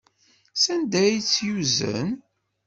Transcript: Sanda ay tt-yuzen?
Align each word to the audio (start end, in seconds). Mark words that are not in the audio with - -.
Sanda 0.63 0.97
ay 1.07 1.17
tt-yuzen? 1.21 2.09